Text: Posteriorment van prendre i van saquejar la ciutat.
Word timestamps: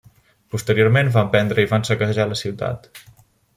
Posteriorment 0.55 1.11
van 1.17 1.29
prendre 1.35 1.65
i 1.67 1.71
van 1.73 1.87
saquejar 1.91 2.27
la 2.33 2.41
ciutat. 2.43 2.93